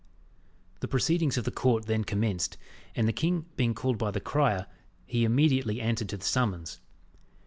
The 0.79 0.87
proceedings 0.87 1.37
of 1.37 1.43
the 1.43 1.51
court 1.51 1.85
then 1.85 2.03
commenced, 2.05 2.57
and 2.95 3.07
the 3.07 3.13
king 3.13 3.45
being 3.55 3.75
called 3.75 3.99
by 3.99 4.09
the 4.09 4.19
crier, 4.19 4.65
he 5.05 5.23
immediately 5.25 5.79
answered 5.79 6.09
to 6.09 6.17
the 6.17 6.25
summons. 6.25 6.79